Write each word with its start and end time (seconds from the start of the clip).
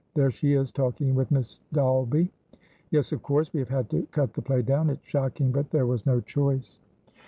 There 0.15 0.31
she 0.31 0.53
is, 0.53 0.71
talking 0.71 1.13
with 1.13 1.29
Miss 1.29 1.61
Dolbey.Yes, 1.73 3.11
of 3.11 3.21
course 3.21 3.53
we 3.53 3.59
have 3.59 3.69
had 3.69 3.87
to 3.91 4.07
cut 4.07 4.33
the 4.33 4.41
play 4.41 4.63
down. 4.63 4.89
It's 4.89 5.05
shocking, 5.05 5.51
but 5.51 5.69
there 5.69 5.85
was 5.85 6.07
no 6.07 6.19
choice." 6.19 6.79